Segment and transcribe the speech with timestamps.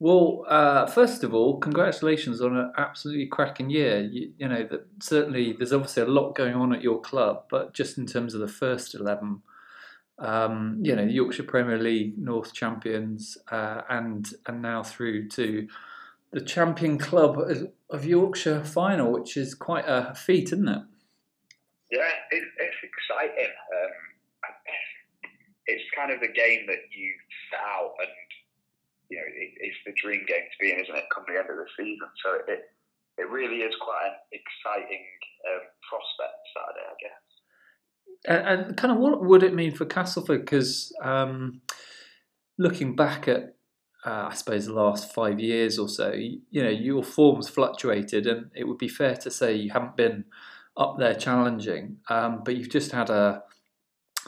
[0.00, 4.00] Well, uh, first of all, congratulations on an absolutely cracking year.
[4.00, 7.74] You, you know that certainly there's obviously a lot going on at your club, but
[7.74, 9.42] just in terms of the first eleven,
[10.20, 15.66] um, you know, Yorkshire Premier League North champions, uh, and and now through to
[16.30, 17.38] the champion club
[17.90, 20.82] of Yorkshire final, which is quite a feat, isn't it?
[21.90, 23.50] Yeah, it, it's exciting.
[23.72, 24.54] Um,
[25.66, 27.12] it's kind of the game that you
[27.50, 28.27] set out and
[29.08, 31.04] you know, it, it's the dream game to be in, isn't it?
[31.14, 32.60] Come the end of the season, so it
[33.18, 35.04] it really is quite an exciting
[35.48, 37.18] um, prospect Saturday, I guess.
[38.26, 40.42] And, and, kind of what would it mean for Castleford?
[40.42, 41.60] Because um,
[42.58, 43.56] looking back at,
[44.06, 48.26] uh, I suppose, the last five years or so, you, you know, your form's fluctuated,
[48.26, 50.24] and it would be fair to say you haven't been
[50.76, 53.42] up there challenging, um, but you've just had a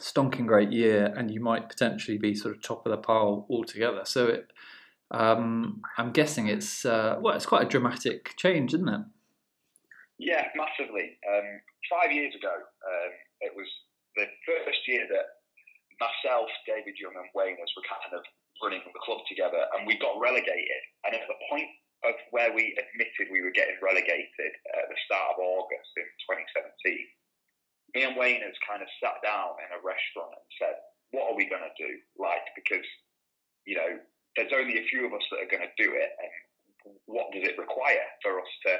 [0.01, 4.01] stonking great year, and you might potentially be sort of top of the pile altogether.
[4.03, 4.51] So it,
[5.11, 9.01] um, I'm guessing it's uh, well, it's quite a dramatic change, isn't it?
[10.17, 11.17] Yeah, massively.
[11.25, 11.47] Um,
[11.89, 13.67] five years ago, um, it was
[14.15, 15.41] the first year that
[15.97, 18.21] myself, David Young, and Wayners were kind of
[18.61, 20.81] running the club together, and we got relegated.
[21.05, 21.69] And at the point
[22.05, 26.07] of where we admitted we were getting relegated at the start of August in
[26.85, 27.20] 2017,
[27.95, 30.75] me and Wayners kind of sat down in a restaurant and said,
[31.11, 32.85] "What are we going to do?" Like because
[33.67, 33.99] you know
[34.35, 36.31] there's only a few of us that are going to do it, and
[37.05, 38.71] what does it require for us to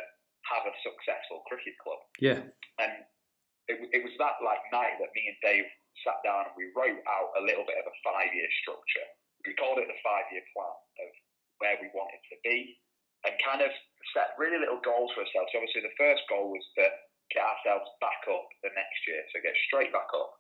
[0.50, 2.02] have a successful cricket club?
[2.18, 2.42] Yeah.
[2.82, 2.92] And
[3.70, 5.70] it, it was that like night that me and Dave
[6.02, 9.08] sat down and we wrote out a little bit of a five-year structure.
[9.46, 11.10] We called it the five-year plan of
[11.62, 12.80] where we wanted to be,
[13.28, 13.70] and kind of
[14.18, 15.54] set really little goals for ourselves.
[15.54, 16.90] So obviously, the first goal was to
[17.34, 20.38] get ourselves back up the next year, so get straight back up,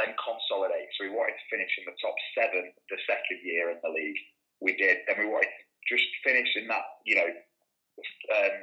[0.00, 0.88] then consolidate.
[0.96, 4.20] So we wanted to finish in the top seven the second year in the league,
[4.60, 5.04] we did.
[5.04, 8.54] Then we wanted to just finish in that, you know, um,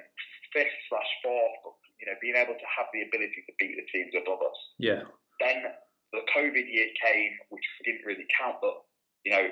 [0.54, 4.16] fifth slash fourth, you know, being able to have the ability to beat the teams
[4.16, 4.60] above us.
[4.80, 5.06] Yeah.
[5.38, 5.70] Then
[6.16, 8.82] the COVID year came, which didn't really count, but,
[9.24, 9.46] you know,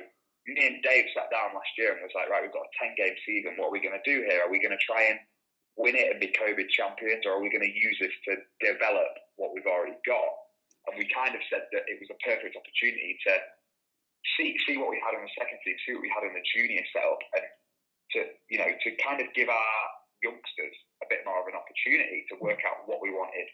[0.47, 2.95] me and Dave sat down last year and was like, right, we've got a 10
[2.95, 3.59] game season.
[3.59, 4.39] What are we going to do here?
[4.39, 5.19] Are we going to try and
[5.77, 9.13] win it and be COVID champions, or are we going to use this to develop
[9.37, 10.33] what we've already got?
[10.89, 13.33] And we kind of said that it was a perfect opportunity to
[14.35, 16.43] see see what we had in the second team, see what we had in the
[16.51, 17.45] junior setup, and
[18.17, 19.79] to you know to kind of give our
[20.25, 23.45] youngsters a bit more of an opportunity to work out what we wanted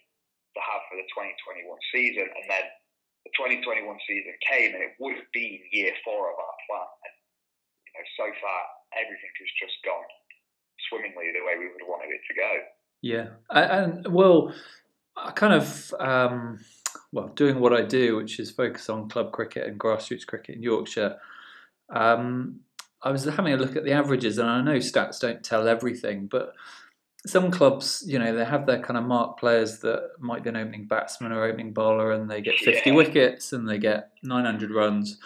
[0.56, 2.66] to have for the 2021 season, and then
[3.28, 7.16] the 2021 season came, and it would have been year four of our plan, and
[7.84, 8.60] you know so far
[8.96, 10.08] everything has just gone
[10.94, 12.52] swimmingly the way we would have wanted it to go.
[13.02, 14.54] Yeah, and well,
[15.16, 15.94] I kind of.
[16.00, 16.60] Um
[17.12, 20.64] well, doing what I do, which is focus on club cricket and grassroots cricket in
[20.64, 21.18] Yorkshire,
[21.92, 22.62] um,
[23.04, 26.28] I was having a look at the averages, and I know stats don't tell everything,
[26.28, 26.54] but
[27.26, 30.58] some clubs, you know, they have their kind of mark players that might be an
[30.58, 32.96] opening batsman or opening bowler, and they get 50 yeah.
[32.96, 35.20] wickets and they get 900 runs.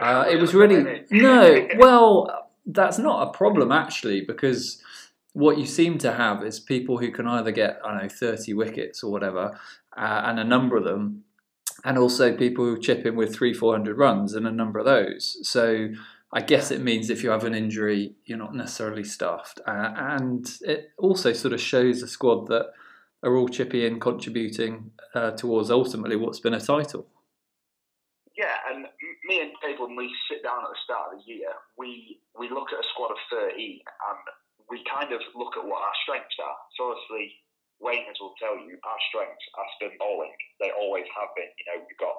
[0.00, 1.68] Uh, it was really no.
[1.78, 4.82] Well, that's not a problem actually, because
[5.32, 8.54] what you seem to have is people who can either get I don't know 30
[8.54, 9.58] wickets or whatever,
[9.96, 11.24] uh, and a number of them,
[11.84, 14.86] and also people who chip in with three, four hundred runs, and a number of
[14.86, 15.38] those.
[15.48, 15.88] So
[16.32, 20.50] I guess it means if you have an injury, you're not necessarily stuffed, uh, and
[20.62, 22.66] it also sort of shows a squad that
[23.22, 27.06] are all chippy in, contributing uh, towards ultimately what's been a title.
[29.28, 32.48] Me and Dave, when we sit down at the start of the year, we we
[32.48, 34.20] look at a squad of 13 and
[34.72, 36.58] we kind of look at what our strengths are.
[36.76, 37.36] So obviously,
[37.80, 40.34] Wayners will tell you our strengths are spin bowling.
[40.60, 41.48] They always have been.
[41.60, 42.16] You know, we've got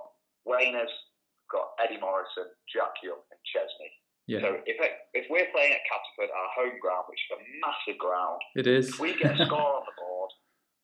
[0.47, 3.91] Wayners, we've got Eddie Morrison, Jack Young, and Chesney.
[4.29, 4.45] Yeah.
[4.45, 7.97] So if it, if we're playing at Castleford, our home ground, which is a massive
[7.97, 8.93] ground, it is.
[8.93, 10.31] If we get a score on the board,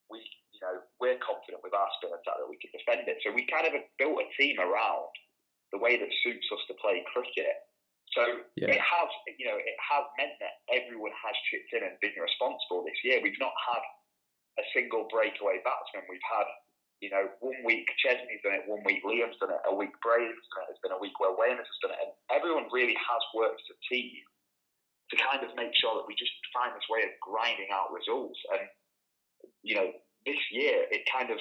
[0.09, 3.21] we you know we're confident with our spin attack that we can defend it.
[3.21, 5.13] So we kind of built a team around
[5.71, 7.55] the way that suits us to play cricket.
[8.13, 8.23] So
[8.55, 8.71] yeah.
[8.71, 12.85] it has, you know, it has meant that everyone has chipped in and been responsible
[12.85, 13.19] this year.
[13.19, 13.83] We've not had
[14.61, 16.07] a single breakaway batsman.
[16.07, 16.47] We've had,
[17.03, 20.47] you know, one week Chesney's done it, one week Liam's done it, a week Brave's
[20.55, 20.67] done it.
[20.71, 23.75] There's been a week where Wayners has done it, and everyone really has worked as
[23.75, 24.23] a team
[25.11, 28.39] to kind of make sure that we just find this way of grinding out results.
[28.55, 28.63] And
[29.61, 29.91] you know,
[30.23, 31.37] this year it kind of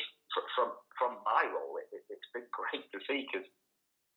[0.59, 3.47] from from my role, it, has been great to see because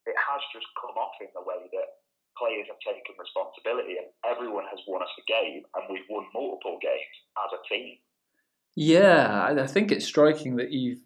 [0.08, 1.88] it has just come off in the way that
[2.38, 6.78] players have taken responsibility and everyone has won us a game and we've won multiple
[6.82, 7.98] games as a team.
[8.76, 11.02] Yeah, I think it's striking that you've,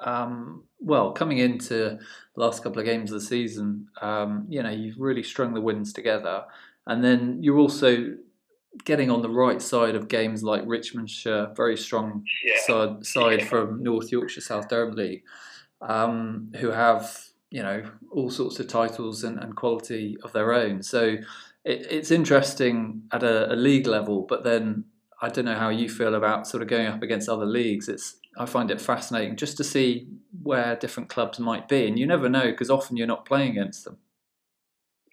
[0.00, 1.98] um, well, coming into
[2.34, 5.60] the last couple of games of the season, um, you know, you've really strung the
[5.60, 6.44] wins together.
[6.86, 8.14] and then you're also
[8.84, 12.54] getting on the right side of games like Richmondshire, very strong yeah.
[12.66, 13.46] side, side yeah.
[13.46, 15.24] from North Yorkshire South Durham League,
[15.80, 17.26] um, who have
[17.56, 17.82] you know
[18.12, 20.82] all sorts of titles and, and quality of their own.
[20.82, 21.16] So
[21.64, 24.84] it, it's interesting at a, a league level, but then
[25.22, 27.88] I don't know how you feel about sort of going up against other leagues.
[27.88, 30.06] It's I find it fascinating just to see
[30.42, 33.86] where different clubs might be, and you never know because often you're not playing against
[33.86, 33.96] them.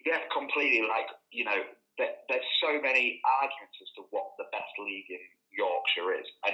[0.04, 0.84] Yeah, completely.
[0.84, 1.64] Like you know,
[1.96, 6.52] there, there's so many arguments as to what the best league in Yorkshire is, and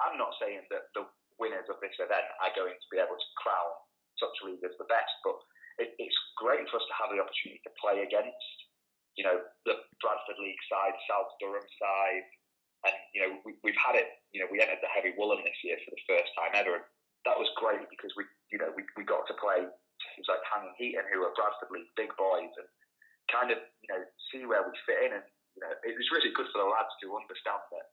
[0.00, 1.04] I'm not saying that the
[1.36, 3.76] winners of this event are going to be able to crown
[4.20, 5.36] such league as the best, but
[5.80, 8.56] it, it's great for us to have the opportunity to play against,
[9.16, 12.26] you know, the Bradford League side, South Durham side,
[12.84, 14.08] and you know we, we've had it.
[14.30, 16.76] You know, we entered the Heavy Woollen this year for the first time ever.
[16.76, 16.86] And
[17.24, 20.76] that was great because we, you know, we, we got to play teams like Hanging
[20.76, 22.68] Heaton, who are Bradford League big boys, and
[23.32, 25.12] kind of you know see where we fit in.
[25.16, 25.26] And
[25.56, 27.86] you know, it was really good for the lads to understand that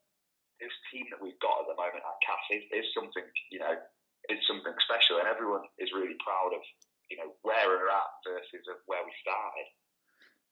[0.62, 3.74] this team that we've got at the moment at Cass is, is something you know
[4.30, 6.62] is something special, and everyone is really proud of
[7.10, 9.66] you know where we're at versus where we started.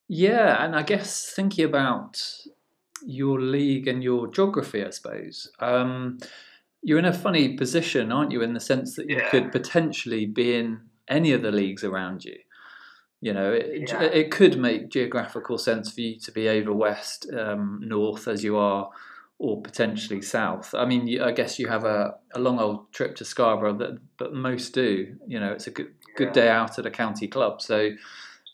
[0.09, 2.21] Yeah, and I guess thinking about
[3.05, 5.51] your league and your geography, I suppose.
[5.59, 6.19] Um,
[6.83, 9.29] you're in a funny position, aren't you, in the sense that you yeah.
[9.31, 12.37] could potentially be in any of the leagues around you.
[13.21, 14.03] You know, it, yeah.
[14.03, 18.57] it could make geographical sense for you to be over west, um, north, as you
[18.57, 18.91] are,
[19.43, 20.73] or potentially south.
[20.73, 24.33] I mean, I guess you have a, a long old trip to Scarborough, that, but
[24.33, 25.19] most do.
[25.27, 26.47] You know, it's a good good yeah.
[26.47, 27.61] day out at a county club.
[27.61, 27.91] So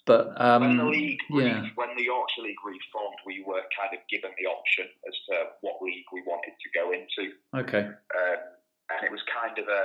[0.09, 1.69] but um, when the league, yeah.
[1.77, 5.85] when the Yorkshire League reformed, we were kind of given the option as to what
[5.85, 7.37] league we wanted to go into.
[7.53, 7.85] Okay.
[7.85, 8.41] Um,
[8.89, 9.83] and it was kind of a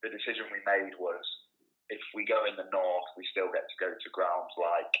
[0.00, 1.20] the decision we made was
[1.92, 4.94] if we go in the north, we still get to go to grounds like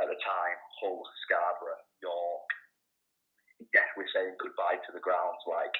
[0.00, 2.48] at the time Hull, Scarborough, York.
[3.74, 5.74] Yes, we're saying goodbye to the grounds like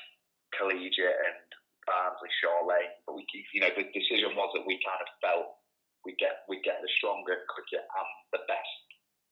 [0.57, 1.41] Collegiate and
[1.89, 3.25] Barnsley, Shaw Lane, but we,
[3.57, 5.61] you know, the decision was that we kind of felt
[6.05, 8.77] we get we get the stronger cricket and the best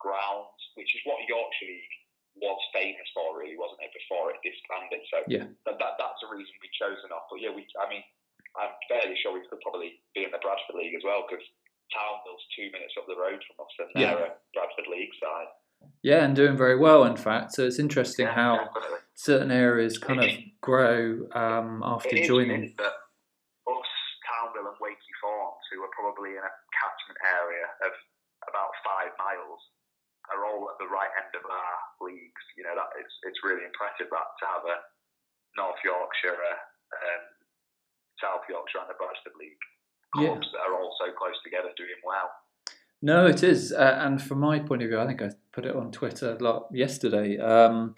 [0.00, 1.97] grounds, which is what Yorkshire League
[2.39, 3.93] was famous for, really, wasn't it?
[3.95, 7.27] Before it disbanded, so yeah, that, that that's the reason we chose enough.
[7.29, 8.05] But yeah, we I mean,
[8.56, 11.45] I'm fairly sure we could probably be in the Bradford League as well because
[11.91, 14.35] Townville's two minutes up the road from us, and they're yeah.
[14.35, 15.50] a Bradford League side.
[16.08, 17.52] Yeah, and doing very well, in fact.
[17.52, 19.05] So it's interesting yeah, how definitely.
[19.12, 20.32] certain areas kind of
[20.64, 22.72] grow um, after it joining.
[22.72, 23.93] Is, us,
[24.25, 27.93] Townville, and Wakey Thornes, who are probably in a catchment area of
[28.49, 29.60] about five miles
[30.32, 32.44] are all at the right end of our leagues.
[32.56, 34.81] You know, that it's it's really impressive that to have a
[35.61, 37.25] North Yorkshire, um,
[38.16, 39.61] South Yorkshire, and the Bradford League
[40.16, 40.56] clubs yeah.
[40.56, 42.32] that are all so close together doing well.
[43.00, 45.77] No, it is, uh, and from my point of view, I think I put it
[45.77, 47.39] on Twitter a lot yesterday.
[47.39, 47.95] Um,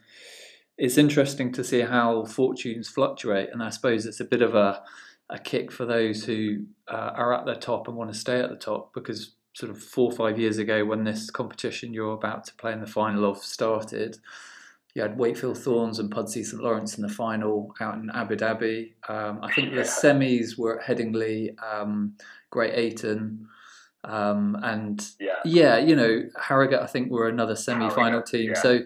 [0.77, 4.83] it's interesting to see how fortunes fluctuate, and I suppose it's a bit of a
[5.31, 8.51] a kick for those who uh, are at the top and want to stay at
[8.51, 12.45] the top because sort of four or five years ago when this competition you're about
[12.45, 14.19] to play in the final of started
[14.95, 18.93] you had Wakefield Thornes and Pudsey St Lawrence in the final out in Abu Dhabi.
[19.09, 22.15] Um, I think the semis were at Headingley, um,
[22.51, 23.49] Great Ayton,
[24.05, 25.35] um, and yeah.
[25.45, 25.79] yeah.
[25.79, 26.81] you know Harrogate.
[26.81, 28.51] I think were another semi-final team.
[28.51, 28.61] Yeah.
[28.61, 28.81] So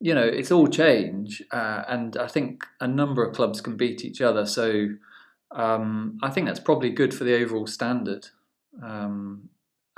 [0.00, 4.04] you know it's all change, uh, and I think a number of clubs can beat
[4.04, 4.46] each other.
[4.46, 4.88] So
[5.50, 8.28] um, I think that's probably good for the overall standard.
[8.82, 9.50] Um,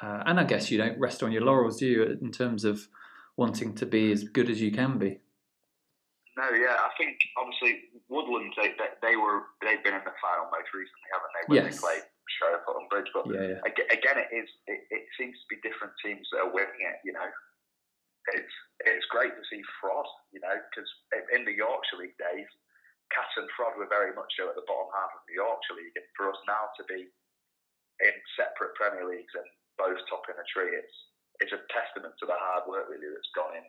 [0.02, 2.88] uh, and I guess you don't rest on your laurels, do you, in terms of
[3.37, 5.21] wanting to be as good as you can be?
[6.37, 10.47] No, yeah, I think obviously Woodlands they, they, they were they've been in the final
[10.50, 11.45] most recently, haven't they?
[11.47, 11.76] When yes.
[11.76, 12.02] they played
[12.38, 13.88] Sheriff Hutton Bridge, but yeah, yeah.
[13.92, 16.98] again, it is it, it, seems to be different teams that are winning it.
[17.04, 17.28] You know,
[18.36, 20.88] it's it's great to see Frod, you know, because
[21.34, 22.48] in the Yorkshire League days,
[23.12, 25.96] Cass and Frod were very much so at the bottom half of the Yorkshire League,
[25.96, 27.08] and for us now to be
[28.02, 30.96] in separate Premier Leagues and both topping a tree, it's
[31.40, 33.66] it's a testament to the hard work really that's gone in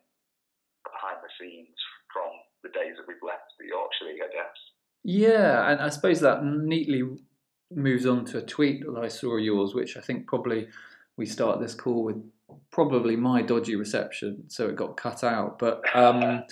[0.86, 1.80] behind the scenes
[2.12, 2.30] from
[2.62, 4.58] the days that we've left the Yorkshire League, I guess.
[5.04, 7.04] Yeah, and I suppose that neatly
[7.76, 10.68] moves on to a tweet that I saw yours, which I think probably
[11.18, 12.24] we start this call with
[12.72, 15.60] probably my dodgy reception, so it got cut out.
[15.60, 16.44] But um,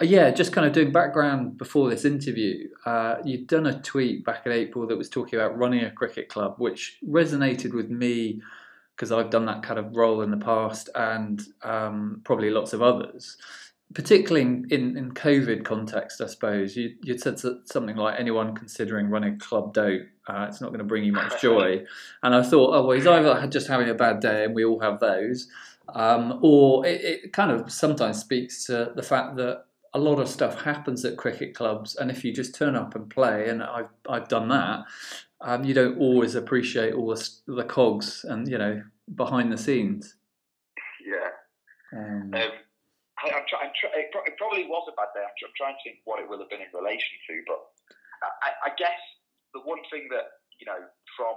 [0.00, 2.68] Uh, yeah, just kind of doing background before this interview.
[2.86, 6.28] Uh, you'd done a tweet back in April that was talking about running a cricket
[6.28, 8.40] club, which resonated with me
[8.94, 12.82] because I've done that kind of role in the past and um, probably lots of
[12.82, 13.36] others.
[13.94, 19.08] Particularly in, in, in, COVID context, I suppose you you said something like anyone considering
[19.08, 20.06] running a club don't.
[20.26, 21.84] Uh, it's not going to bring you much joy.
[22.22, 24.78] And I thought, oh well, he's either just having a bad day, and we all
[24.80, 25.48] have those,
[25.94, 29.64] Um, or it, it kind of sometimes speaks to the fact that
[29.94, 33.08] a lot of stuff happens at cricket clubs, and if you just turn up and
[33.08, 34.84] play, and I've I've done that,
[35.40, 38.82] um, you don't always appreciate all the, the cogs and you know
[39.14, 40.16] behind the scenes.
[41.04, 41.98] Yeah.
[41.98, 42.50] Um, um,
[43.18, 45.26] I, am try, I'm try, it, probably was a bad day.
[45.26, 47.60] I'm, I'm, trying to think what it will have been in relation to, but
[48.22, 48.98] I, I guess
[49.54, 50.78] the one thing that you know
[51.18, 51.36] from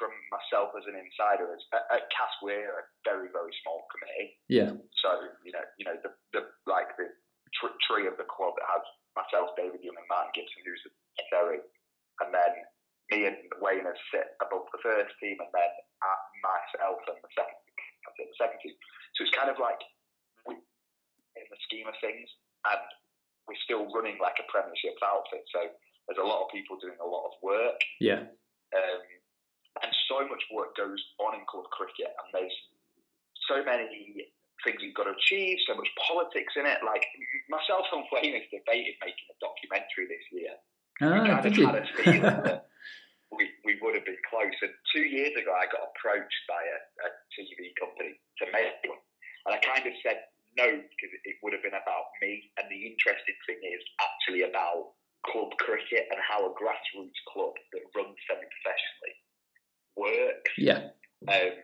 [0.00, 4.34] from myself as an insider is at, at CAS we're a very very small committee.
[4.50, 4.74] Yeah.
[5.02, 5.10] So
[5.46, 7.10] you know you know the, the like the
[7.54, 11.24] tr- tree of the club that has myself, David Young, and Martin Gibson, who's a
[11.28, 11.60] very,
[12.24, 12.52] and then
[13.12, 15.72] me and Wayne have sit above the first team, and then
[16.40, 17.60] myself and the second,
[18.18, 18.76] the second team.
[19.14, 19.78] So it's kind of like
[21.36, 22.28] in the scheme of things,
[22.68, 22.84] and
[23.46, 25.44] we're still running like a Premiership outfit.
[25.50, 25.66] So
[26.06, 27.78] there's a lot of people doing a lot of work.
[27.98, 28.28] Yeah.
[28.72, 29.02] Um,
[29.82, 32.58] and so much work goes on in club cricket, and there's
[33.48, 34.28] so many
[34.62, 36.78] things you've got to achieve, so much politics in it.
[36.86, 37.02] Like
[37.50, 40.54] myself and Wayne has debated making a documentary this year.
[41.00, 42.70] We kind of had a feeling that
[43.34, 44.54] we, we would have been close.
[44.62, 49.00] And two years ago, I got approached by a, a TV company to make one.
[49.48, 50.22] And I kind of said
[50.56, 52.52] no because it would have been about me.
[52.58, 57.84] And the interesting thing is actually about club cricket and how a grassroots club that
[57.94, 59.14] runs semi professionally
[59.96, 60.52] works.
[60.58, 60.92] Yeah.
[61.30, 61.54] Um,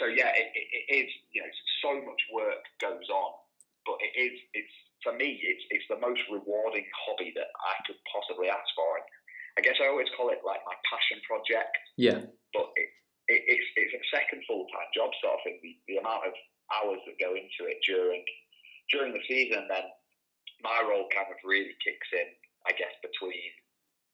[0.00, 1.10] so yeah, it, it, it is.
[1.32, 3.32] You know, so much work goes on,
[3.86, 4.36] but it is.
[4.54, 5.40] It's for me.
[5.40, 8.90] It's it's the most rewarding hobby that I could possibly ask for.
[9.00, 9.08] And
[9.58, 11.74] I guess I always call it like my passion project.
[11.96, 12.20] Yeah.
[12.52, 12.88] But it,
[13.28, 15.60] it it's it's a second full time job sort of thing.
[15.64, 16.34] The, the amount of
[16.72, 18.24] hours that go into it during
[19.42, 19.86] season, then
[20.62, 22.30] my role kind of really kicks in.
[22.62, 23.50] I guess between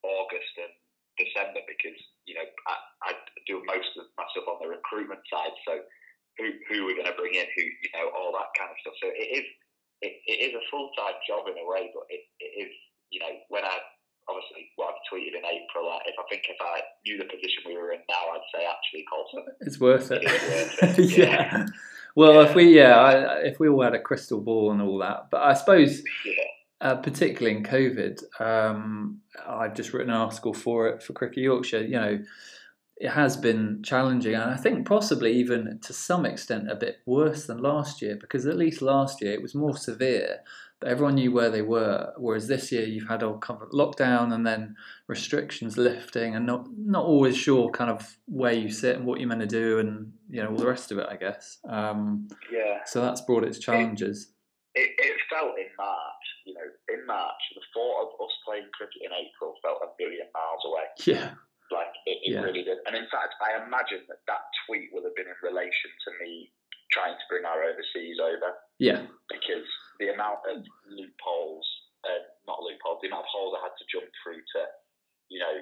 [0.01, 0.73] August and
[1.21, 3.11] December because you know I, I
[3.45, 5.53] do most of my stuff on the recruitment side.
[5.69, 5.85] So
[6.41, 8.97] who who we're going to bring in, who you know all that kind of stuff.
[9.05, 9.47] So it is
[10.01, 12.73] it, it is a full time job in a way, but it, it is
[13.13, 13.77] you know when I
[14.31, 15.91] obviously what I've tweeted in April.
[15.91, 18.63] Like, if I think if I knew the position we were in now, I'd say
[18.65, 19.45] actually Colson.
[19.61, 20.23] It's worth it.
[20.25, 20.33] it,
[20.81, 21.11] worth it.
[21.19, 21.27] yeah.
[21.27, 21.67] yeah.
[22.19, 22.49] Well, yeah.
[22.49, 25.43] if we yeah, I, if we all had a crystal ball and all that, but
[25.43, 26.03] I suppose.
[26.25, 26.45] Yeah
[26.81, 31.83] uh, particularly in COVID, um, I've just written an article for it for Cricket Yorkshire.
[31.83, 32.19] You know,
[32.97, 37.47] it has been challenging, and I think possibly even to some extent a bit worse
[37.47, 40.39] than last year because at least last year it was more severe,
[40.85, 42.13] everyone knew where they were.
[42.17, 46.67] Whereas this year you've had all kind of lockdown and then restrictions lifting, and not
[46.77, 50.13] not always sure kind of where you sit and what you're meant to do, and
[50.31, 51.07] you know all the rest of it.
[51.11, 51.59] I guess.
[51.69, 52.81] Um, yeah.
[52.87, 54.33] So that's brought its challenges.
[54.75, 56.19] It, it, it felt in March
[56.49, 60.25] you know, in March, the thought of us playing cricket in April felt a million
[60.33, 60.89] miles away.
[61.05, 61.37] Yeah.
[61.69, 62.41] Like, it, it yeah.
[62.41, 62.81] really did.
[62.89, 66.49] And in fact, I imagine that that tweet would have been in relation to me
[66.89, 68.57] trying to bring our overseas over.
[68.81, 69.05] Yeah.
[69.29, 69.69] Because
[69.99, 71.67] the amount of loopholes,
[72.07, 74.61] uh, not loopholes, the amount of holes I had to jump through to,
[75.29, 75.55] you know,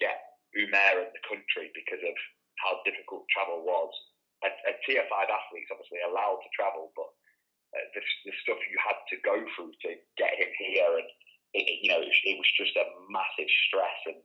[0.00, 2.16] get Umair in the country because of
[2.60, 3.92] how difficult travel was.
[4.42, 7.10] A, a tier five athlete's obviously allowed to travel, but
[7.72, 11.08] uh, the, the stuff you had to go through to get him here, and
[11.54, 13.98] it, you know, it, it was just a massive stress.
[14.10, 14.20] And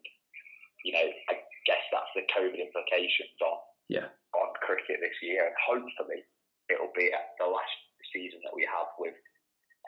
[0.84, 1.36] you know, I
[1.70, 3.58] guess that's the COVID implications on
[3.88, 6.26] yeah on cricket this year, and hopefully
[6.68, 7.78] it'll be at the last
[8.12, 9.16] season that we have with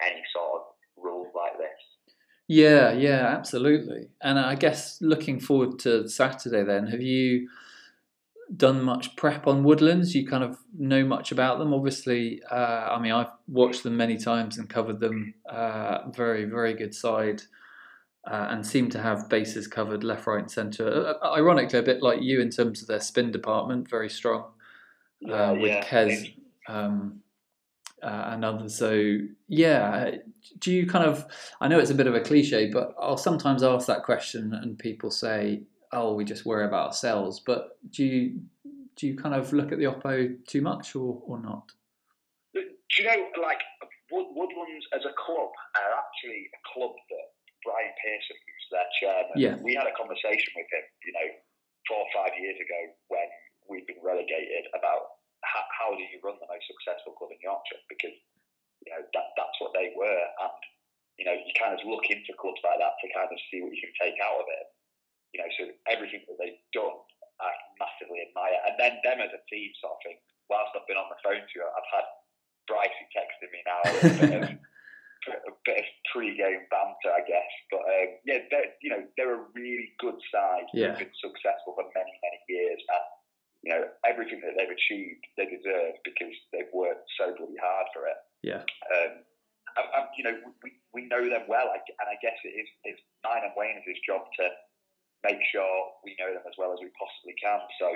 [0.04, 0.64] any sort of
[0.96, 1.82] rules like this.
[2.50, 4.10] Yeah, yeah, absolutely.
[4.22, 7.48] And I guess looking forward to Saturday, then have you?
[8.56, 10.16] done much prep on Woodlands?
[10.16, 11.74] You kind of know much about them.
[11.74, 15.34] Obviously, uh, I mean, I've watched them many times and covered them.
[15.48, 17.44] Uh, very, very good side.
[18.30, 21.16] Uh, and seem to have bases covered left, right, and centre.
[21.22, 24.52] Uh, ironically, a bit like you in terms of their spin department, very strong
[25.32, 25.84] uh, with yeah.
[25.86, 26.36] Kes
[26.68, 27.22] um,
[28.04, 28.78] uh, and others.
[28.78, 30.12] So, yeah,
[30.60, 31.26] do you kind of?
[31.62, 34.78] I know it's a bit of a cliche, but I'll sometimes ask that question, and
[34.78, 37.40] people say, oh, we just worry about ourselves.
[37.40, 38.42] But do you
[39.00, 41.72] do you kind of look at the Oppo too much or, or not?
[42.54, 42.68] Do
[43.00, 43.64] you know, like
[44.12, 47.28] Woodlands as a club are actually a club that
[47.64, 49.56] Brian Pearson, who's their chairman, yeah.
[49.64, 51.28] we had a conversation with him, you know,
[51.88, 53.28] four or five years ago when
[53.72, 57.80] we'd been relegated about how, how do you run the most successful club in Yorkshire
[57.88, 58.16] because
[58.84, 60.60] you know that that's what they were and
[61.16, 63.72] you know you kind of look into clubs like that to kind of see what
[63.72, 64.68] you can take out of it
[65.34, 66.98] you know, so everything that they've done,
[67.38, 68.58] I massively admire.
[68.66, 70.20] And then them as a team, sort of thing.
[70.50, 72.08] Whilst I've been on the phone to you, I've had
[72.66, 73.82] Bryce texting me now.
[73.86, 74.50] A bit of,
[75.54, 77.52] a bit of pre-game banter, I guess.
[77.70, 80.66] But um, yeah, they're, you know, they're a really good side.
[80.74, 80.98] Yeah.
[80.98, 83.06] Been successful for many, many years, and
[83.62, 88.04] you know, everything that they've achieved, they deserve because they've worked so bloody hard for
[88.12, 88.20] it.
[88.44, 88.68] Yeah.
[88.92, 89.24] Um,
[89.80, 93.00] I, I, you know, we, we know them well, and I guess it is it's
[93.24, 94.46] mine and Wayne's job to
[95.24, 95.64] make sure
[96.04, 97.64] we know them as well as we possibly can.
[97.80, 97.88] So,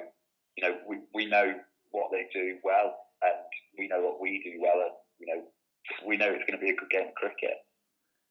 [0.55, 1.60] you know, we, we know
[1.91, 3.43] what they do well, and
[3.77, 5.43] we know what we do well, and you know,
[6.08, 7.60] we know it's going to be a good game of cricket.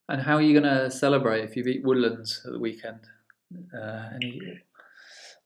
[0.08, 3.00] And how are you going to celebrate if you beat Woodlands at the weekend?
[3.74, 4.40] Uh, any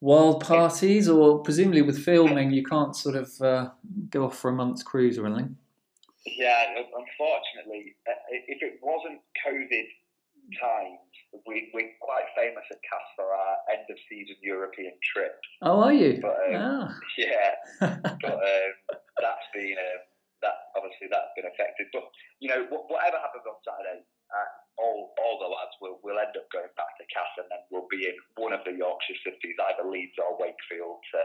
[0.01, 3.71] wild parties, or presumably with filming, you can't sort of uh,
[4.11, 5.57] go off for a month's cruise or anything?
[6.27, 9.89] Yeah, unfortunately, uh, if it wasn't COVID
[10.61, 10.99] times,
[11.47, 15.39] we, we're quite famous at CAS for our end of season European trip.
[15.63, 16.19] Oh, are you?
[16.21, 16.99] But, um, ah.
[17.19, 17.51] Yeah,
[17.81, 18.73] but um,
[19.21, 20.03] that's been um,
[20.43, 21.87] that obviously that's been affected.
[21.93, 22.05] But
[22.41, 26.49] you know, whatever happens on Saturday, uh, all all the lads will will end up
[26.53, 29.89] going back to CAS, and then we'll be in one of the Yorkshire cities, either
[29.89, 31.21] Leeds or Wakefield, to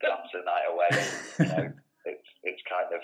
[0.00, 0.92] dance the night away.
[1.40, 1.66] you know,
[2.08, 3.00] it's it's kind of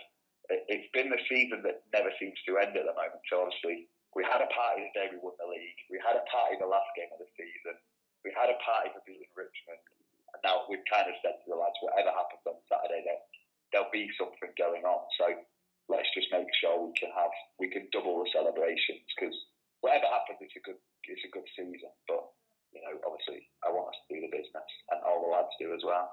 [0.49, 3.21] it, it's been the season that never seems to end at the moment.
[3.29, 5.81] So obviously, we had a party the day we won the league.
[5.93, 7.77] We had a party the last game of the season.
[8.25, 9.85] We had a party for beating Richmond,
[10.33, 13.21] and now we've kind of said to the lads, whatever happens on Saturday, then
[13.71, 15.05] there'll be something going on.
[15.21, 15.29] So
[15.89, 19.37] let's just make sure we can have we can double the celebrations because
[19.81, 21.93] whatever happens, it's a good it's a good season.
[22.07, 22.25] But
[22.73, 25.73] you know, obviously, I want us to do the business, and all the lads do
[25.75, 26.13] as well.